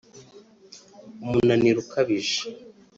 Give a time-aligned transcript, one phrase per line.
[1.23, 2.39] umunaniro ukabije